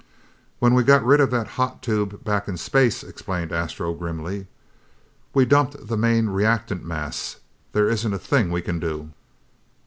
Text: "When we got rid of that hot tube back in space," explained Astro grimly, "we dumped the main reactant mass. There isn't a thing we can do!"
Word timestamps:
"When 0.57 0.73
we 0.73 0.81
got 0.81 1.05
rid 1.05 1.19
of 1.19 1.29
that 1.29 1.45
hot 1.61 1.83
tube 1.83 2.23
back 2.23 2.47
in 2.47 2.57
space," 2.57 3.03
explained 3.03 3.51
Astro 3.51 3.93
grimly, 3.93 4.47
"we 5.31 5.45
dumped 5.45 5.75
the 5.85 5.95
main 5.95 6.29
reactant 6.29 6.83
mass. 6.83 7.35
There 7.71 7.87
isn't 7.87 8.11
a 8.11 8.17
thing 8.17 8.49
we 8.49 8.63
can 8.63 8.79
do!" 8.79 9.11